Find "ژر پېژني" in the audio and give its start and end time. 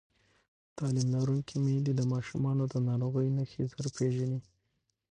3.71-4.39